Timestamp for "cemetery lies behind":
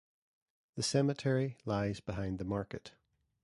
0.81-2.39